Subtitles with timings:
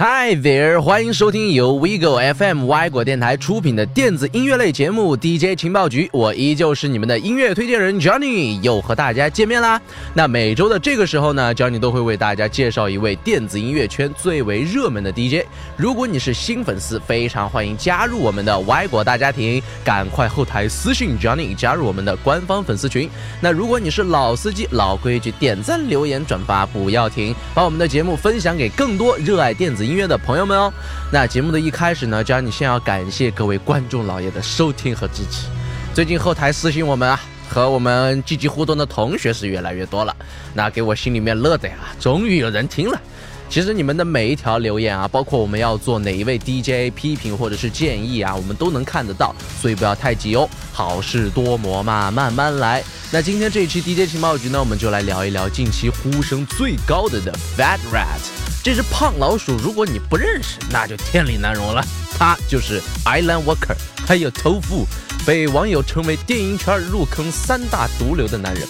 [0.00, 9.80] Hi Hi there，欢迎收听由 WeGo FM 歪果电台出品的电子音乐类节目 DJ 情报局，我依旧是你们的音乐推荐人 Johnny，又和大家见面啦。
[10.12, 15.46] 那每周的这个时候呢，Johnny 都会为大家介绍一位电子音乐圈最为热门的 DJ。
[15.74, 23.08] 如果你是新粉丝，非常欢迎加入我们的歪果大家庭，赶快后台私信 Johnny 加入我们的官方粉丝群。
[23.40, 29.86] 那如果你是老司机，老规矩，点赞、留言、转发不要停，把我们的节目分享给更多热爱电子。
[29.86, 30.72] 音乐的朋友们哦，
[31.12, 35.46] 那节目的一开始呢，将你先要感谢各位观众老爷的收听和支持。
[35.94, 40.14] 最近后台私信我们啊，和我们积极互动的同学是越来越多了，
[40.52, 43.00] 那给我心里面乐的呀，终于有人听了。
[43.50, 52.80] 其实你们的每一条留言啊，包括我们要做哪一位 DJ 批评或者是建议啊，我们都能看得到，所以不要太急哦，好事多磨嘛，慢慢来。
[53.10, 58.20] 那今天这一期 DJ 情报局呢，我们就来聊一聊近期呼声最高的的 Fat Rat。
[58.62, 61.84] 这只胖老鼠，如果你不认识，那就天理难容了。
[62.16, 63.74] 他就是 Island Walker，
[64.06, 64.84] 还有 Tofu，
[65.26, 68.62] 被网友称为电影圈入坑三大毒瘤的男人。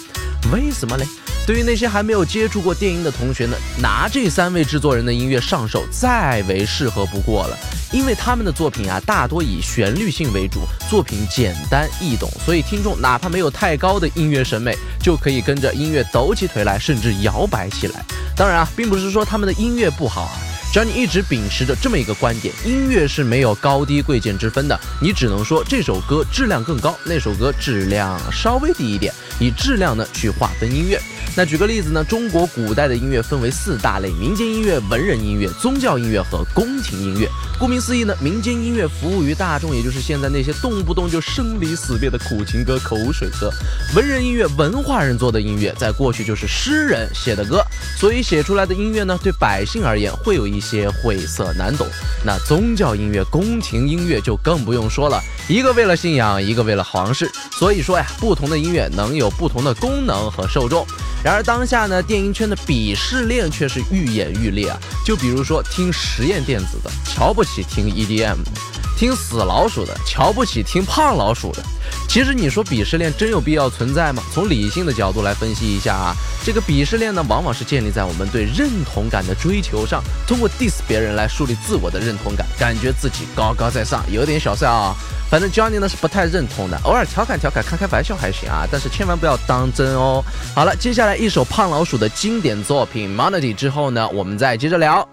[0.51, 1.05] 为什么嘞？
[1.45, 7.57] 对于那些还没有接触过电音的同学呢，拿这三位制作人的音乐上手，再为适合不过了。
[7.91, 18.05] 因为他们的作品啊，大多以旋律性为主，作品简单易懂，所以听众哪怕没有太高的音乐审美，就可以跟着音乐抖起腿来，甚至摇摆起来。
[18.35, 20.31] 当然啊，并不是说他们的音乐不好。
[20.71, 30.97] 只要你一直秉持着这么一个观点，音乐是没有高低贵贱之分的，你只能说这首歌质量更高，那首歌质量稍微低一点，以质量呢去划分音乐。
[31.35, 37.27] 那举个例子呢，中国古代的音乐分为四大类：民间音乐、文人音乐、宗教音乐和宫廷音乐。
[37.59, 43.49] 顾名思义呢，民间音乐服务于大众，也就是现在那些动不动就生离死别的苦情歌、口水歌；
[43.95, 47.61] 文人音乐，文化人做的音乐，在过去就是诗人写的歌，
[47.97, 51.85] 所以写出来的音乐呢，对百姓而言会有一些晦涩难懂。
[52.23, 57.29] 那宗教音乐、宫廷音乐就更不用说了，一个为了信仰，一个为了皇室。
[57.51, 60.85] 所以说呀，不同的音乐能有不同的功能和受众。
[61.23, 64.79] 然而当下呢，电音圈的鄙视链却是愈演愈烈啊！
[65.05, 68.51] 就比如说听实验电子的，瞧不起听 EDM 的；
[69.01, 71.63] 听死老鼠的，瞧不起听胖老鼠的。
[72.07, 74.21] 其实你说鄙视链真有必要存在吗？
[74.31, 76.13] 从理性的角度来分析一下啊，
[76.45, 84.93] 这个鄙视链呢，往往是建立在我们对认同感的追求上，通过 diss 别人来树立自我的认同感，感觉自己高高在上，有点小帅啊。
[85.31, 90.23] 反正 Johnny 呢是不太认同的，偶尔调侃调侃、开开玩笑还行啊，但是千万不要当真哦。
[90.53, 95.09] 好了，接下来一首胖老鼠的经典作品《Monody》之后呢，我们再接着聊。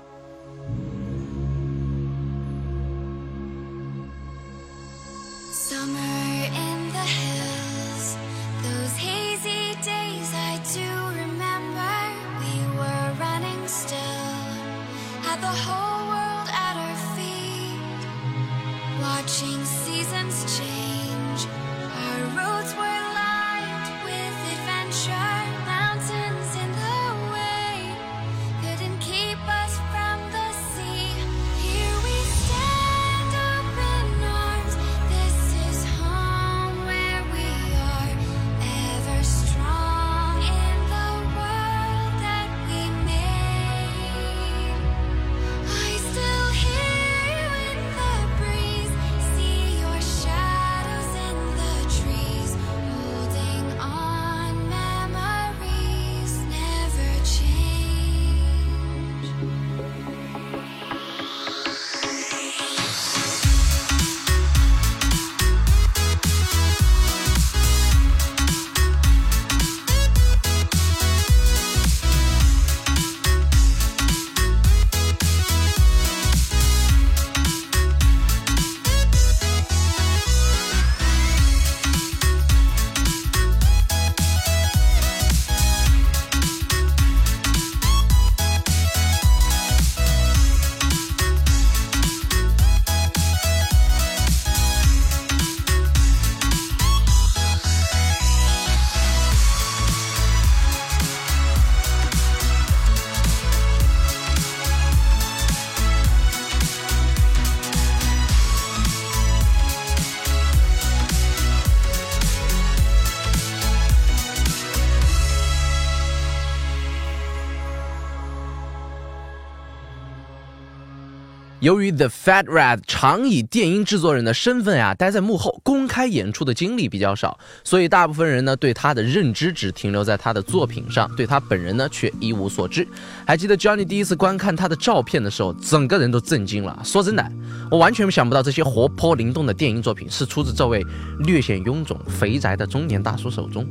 [121.60, 132.86] 由于 The Fat Rat 常以电音制作人的身份呀待在幕后，公开演出的经历比较少，所以大部分人呢对他的认知只停留在他的作品上，对他本人呢却一无所知。
[133.26, 136.80] 还记得 Johnny 第一次观看他的照片的时候，整个人都震惊了。
[136.84, 137.28] 说真的，
[137.72, 140.86] 我完全想不到这些活泼灵动的电音作品是出自这位
[141.24, 143.66] 略显臃肿、肥宅的中年大叔手中。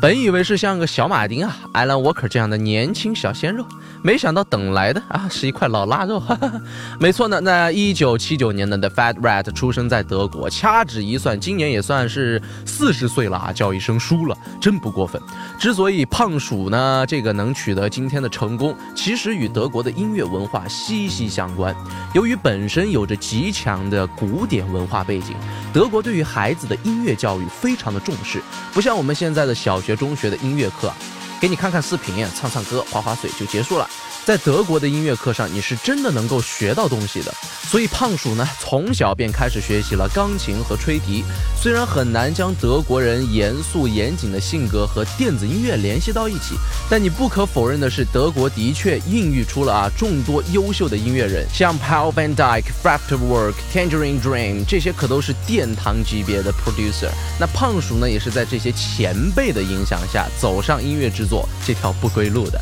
[0.00, 3.66] 本以为是像个小马丁啊、Alan Walker 这样的年轻小鲜肉，
[4.04, 6.20] 没想到等来的啊是一块老腊肉。
[6.20, 6.62] 哈哈
[7.00, 7.31] 没错。
[7.32, 15.18] 那那一九七九年的 The Fat Rat 出生在德国，掐指一算，今年也算是四十岁了啊，叫一声叔了，真不过分。
[15.58, 21.74] 之所以胖鼠呢这个能取得今天的成功，其实与德国的音乐文化息息相关。
[22.12, 25.34] 由于本身有着极强的古典文化背景，
[25.72, 28.42] 德国对于孩子的音乐教育非常的重视，
[28.74, 30.92] 不像我们现在的小学、中学的音乐课，
[31.40, 33.88] 给你看看视频，唱唱歌，划划水就结束了。
[34.24, 37.34] 在德国的音乐课上，你是真的能够学到东西的。
[37.68, 41.24] 所以胖鼠呢，从小便开始学习了钢琴和吹笛。
[41.60, 46.54] 虽然很难将德国人严肃严谨的性格和电子音乐联系到一起，
[46.88, 57.10] 但你不可否认的是，德国的确孕育出了啊众多优秀的音乐人，像 Paul van Dyk、Kraftwerk、Tangerine Dream 这些可都是殿堂级别的 producer。
[57.40, 62.60] 那胖鼠呢，也是在这些前辈的影响下走上音乐制作这条不归路的。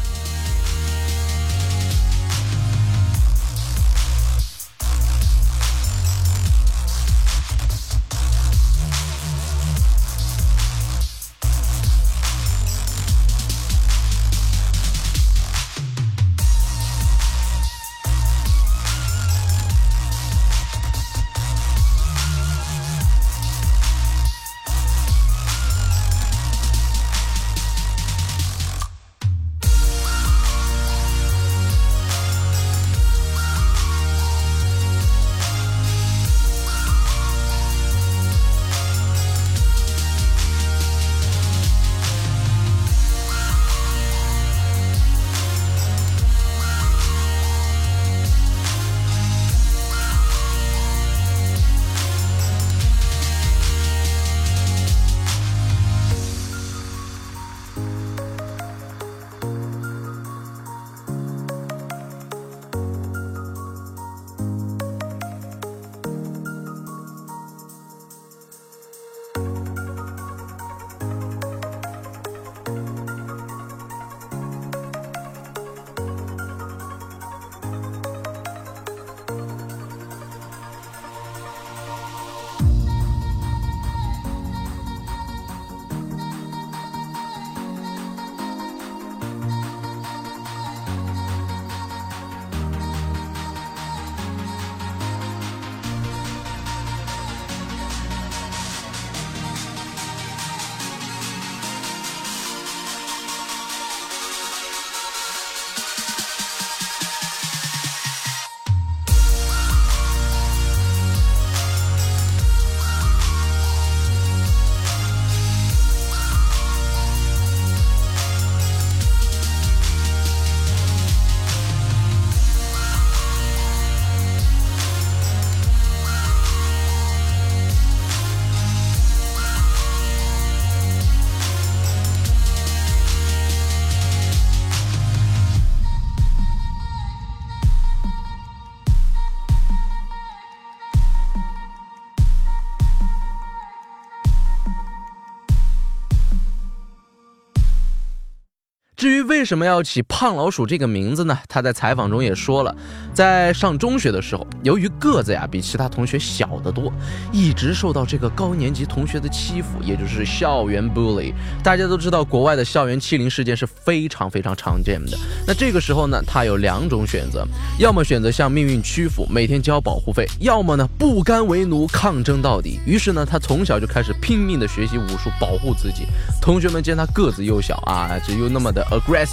[149.40, 151.38] 为什么要起胖老鼠这个名字呢？
[151.49, 152.76] 他在采访中也说了，
[153.14, 156.92] 在上中学的时候，由于个子呀比其他同学小得多，
[157.32, 161.32] 一直受到这个高年级同学的欺负，也就是校园 bully。
[161.64, 165.16] 大家都知道，国外的校园欺凌事件是非常非常常见的。
[165.47, 172.78] 那这个时候呢，他有两种选择，要么选择向命运屈服，每天交保护费；要么呢，不甘为奴，抗争到底。
[172.85, 176.04] 于是呢，他从小就开始拼命的学习武术，保护自己。
[176.42, 179.29] 同学们见他个子又小啊，只又那么的 aggressive。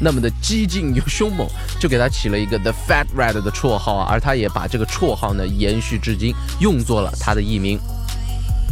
[0.00, 1.48] 那么的激进又凶猛，
[1.80, 7.78] 就给他起了一个 The Fat Rat 的绰号啊，而他也把这个绰号呢延续至今，用作了他的艺名。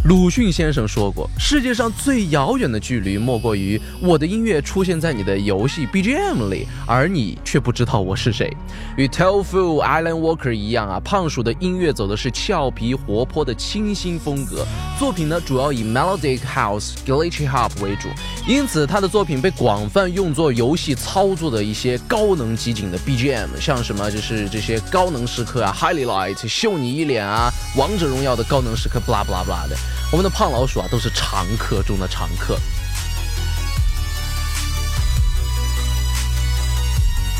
[0.04, 8.50] 鲁迅先生说过，世界上最遥远的距离，莫过于我的音乐出现在你的游戏 BGM 里，而你却不知道我是谁。
[8.96, 14.64] 与 Tofu、Alan Walker 一样啊，胖鼠的音乐走的是俏皮活泼的清新风格，
[14.98, 18.08] 作品呢主要以 Melodic House、Glitchy Hop 为主，
[18.46, 29.76] 因此他的作品被广泛用作游戏操作的一些高能集锦的 BGM，像什么就是这些高能时刻啊，Highlight、秀你一脸啊，王者荣耀的高能时刻，blah blah blah 的。
[30.10, 32.58] 我们的胖老鼠啊，都是常客中的常客。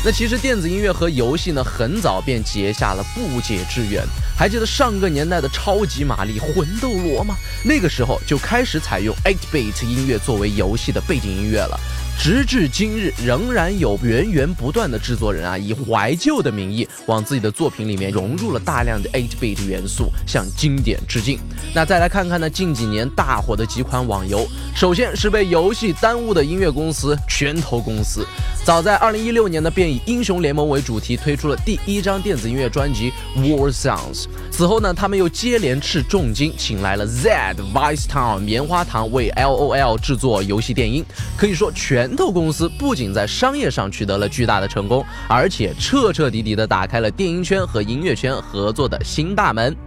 [0.05, 4.05] 那其实电子音乐和游戏呢，很早便结下了不解之缘。
[4.37, 7.35] 还记得上个年代的超级玛丽、魂斗罗吗？
[7.65, 11.77] 那个时候就开始采用 8-bit 音乐作为游戏的背景音乐了。
[12.21, 21.39] 直至今日，仍然有源源不断的制作人啊，以怀旧的名义往自己的作品里面融入了大量的 8-bit 元素，向经典致敬。
[21.73, 24.45] 那再来看看呢，近几年大火的几款网游，
[24.75, 28.27] 首先是被游戏耽误的音乐公司拳头公司。
[28.65, 34.25] 早在2016年呢，便以英雄联盟为主题推出了第一张电子音乐专辑 War Sounds。
[34.51, 37.29] 此后呢，他们又接连斥重金请来了 Z、
[37.73, 41.01] Vice Town、棉花糖为 LOL 制作游戏电音，
[41.37, 42.08] 可以说全。
[42.09, 49.77] 拳头公司不仅在商业上取得了巨大的成功，而且彻彻底底的打开了电影圈和音乐圈合作的新大门。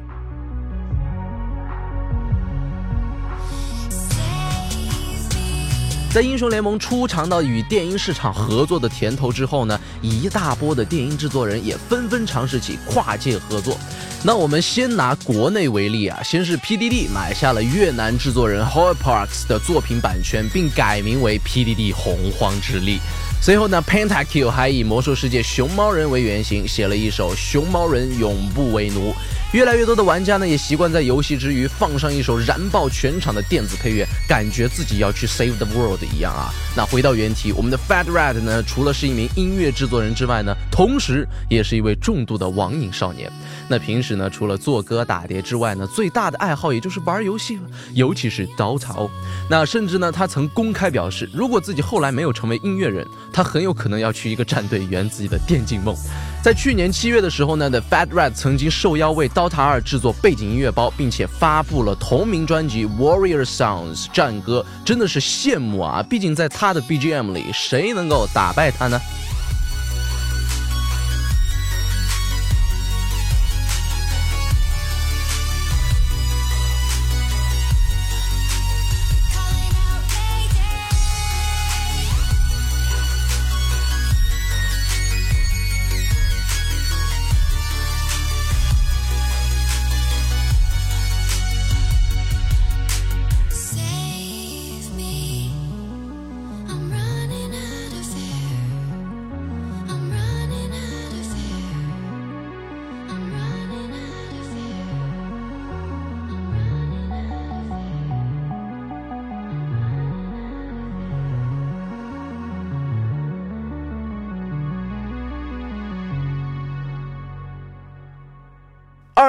[6.13, 13.77] 在英雄联盟初尝到与电音市场合作的甜头之后呢，一大波的电音制作人也纷纷尝试起跨界合作。
[14.25, 23.01] 那我们先拿国内为例啊，先是 PDD 买下了越南制作人 Hoi Parks 的作品版权，并改名为 PDD 洪荒之力。
[23.43, 29.11] 随后呢，Pentakill 还以魔兽世界熊猫人为原型，写了一首《熊猫人永不为奴》。
[29.53, 36.55] 越来越多的玩家呢，也习惯在游戏之余放上一首燃爆全场的电子配乐，感觉自己要去 save the world 一样啊。
[36.77, 43.31] 那回到原题，我们的 Fat Rat 呢，除了是一名音乐制作人之外呢，同时也是一位重度的网瘾少年。
[43.69, 49.11] 那平时呢，除了做歌打碟之外呢，最大的爱好也就是玩游戏了，尤其是刀草。
[49.51, 55.97] 那甚至呢，他曾公开表示，如果自己后来没有成为音乐人，他很有可能要去一个战队圆自己的电竞梦。
[56.43, 66.03] 在去年七月的时候呢，The Fat Rat 曾经受邀为 Dota 2制作背景音乐包，并且发布了同名专辑 Warrior Sounds 战歌，真的是羡慕啊！
[66.03, 69.01] 毕竟在他的 BGM 里，谁能够打败他呢？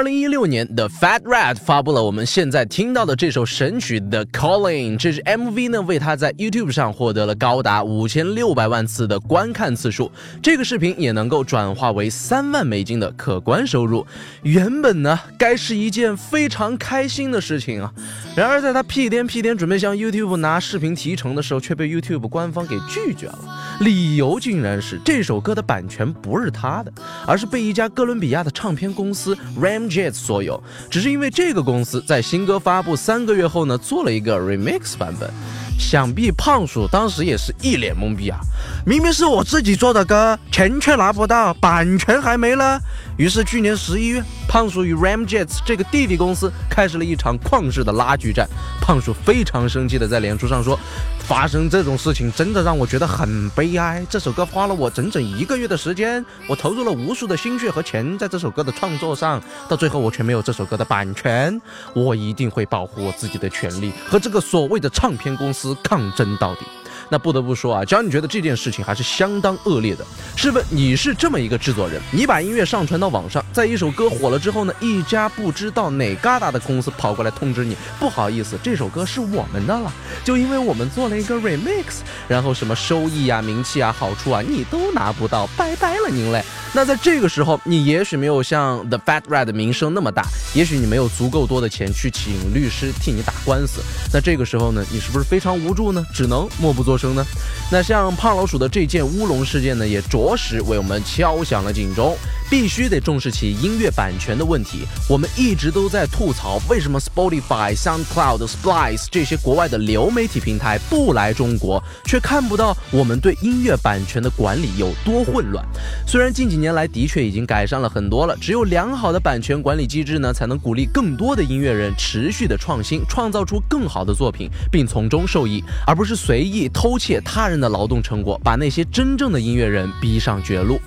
[0.04, 14.06] 二零一六年，The Fat Rat 发布了我们现在听到的这首神曲《The Calling》，这支 MV 呢为他在 YouTube 上获得了高达五千六百万次的观看次数，这个视频也能够转化为三万美金的可观收入。
[14.42, 17.90] 原本呢该是一件非常开心的事情啊，
[18.36, 23.40] 然而在他屁颠屁颠准备向 YouTube 拿视频提成的时候，却被 YouTube 官方给拒绝了，
[23.80, 26.92] 理由竟然是这首歌的版权不是他的，
[27.28, 29.84] 而是被一家哥伦比亚的唱片公司 Ram。
[29.94, 35.30] Jets 所有，只是因为这个公司在新歌发布三个月后呢，做了一个 remix 版本。
[35.78, 38.40] 想必胖鼠当时也是一脸懵逼啊！
[38.86, 42.80] 明明是我自己做的歌，钱却拿不到，版权还没了。
[43.18, 48.48] 于是去年十一月，胖鼠与 Ramjets 这个弟弟公司开始了一场旷世的拉锯战。
[48.84, 50.78] 胖叔非常生气的在脸书上说
[51.26, 54.06] ：“发生这种事情真的让我觉得很悲哀。
[54.10, 61.58] 这首歌花了我整整一个月的时间，我投入了无数的心血和钱在这首歌的创作上，到最后我却没有这首歌的版权。
[61.94, 66.66] 我一定会保护我自己的权利，和这个所谓的唱片公司。”抗争到底。
[67.10, 70.06] 那不得不说啊，只要你觉得这件事情还是相当恶劣的。
[70.36, 79.92] 试问你是这么一个制作人，你把音乐上传到网上，在一首歌火了之后呢，一家不知道哪旮瘩的公司跑过来通知你，不好意思，这首歌是我们的了，
[80.24, 86.44] 就因为我们做了一个 remix，然后什么收益啊、名气啊、好处啊，你都拿不到，拜拜了您嘞。
[86.76, 90.24] 那在这个时候，你也许没有像 The Fat Rat 的名声那么大，
[90.56, 93.82] 也许你没有足够多的钱去请律师替你打官司，
[94.12, 96.04] 那这个时候呢，你是不是非常无助呢？
[96.14, 97.26] 只能默不作声呢？
[97.72, 102.18] 那像胖老鼠的这件乌龙事件呢，也着实为我们敲响了警钟。
[102.54, 104.86] 必须得重视起音乐版权的问题。
[105.10, 115.66] 我们一直都在吐槽，为什么 Spotify、SoundCloud、Splice 这些国外的流媒体平台不来中国，却看不到我们对音乐版权的管理有多混乱。
[116.06, 130.80] 虽然近几年来的确已经改善了很多了，只有良好的版权管理机制呢，才能鼓励更多的音乐人持续的创新，创造出更好的作品，并从中受益，而不是随意偷窃他人的劳动成果，把那些真正的音乐人逼上绝路。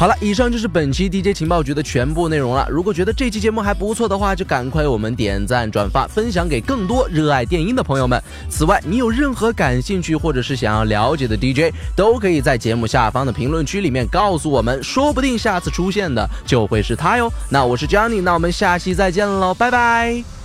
[0.00, 2.66] 好了，以上就是本期 DJ 情报局的全部内容了。
[2.70, 8.18] 如果觉得这期节目还不错的话，就赶快我们点赞、转发、分享给更多热爱电音的朋友们。
[8.48, 17.30] 此外，你有任何感兴趣或者是想要了解的 DJ，都可以在节目下方的评论区里面告诉我们，说不定下次出现的就会是他哟。
[17.50, 20.39] 那我是 Johnny，那我们下期再见喽，拜拜。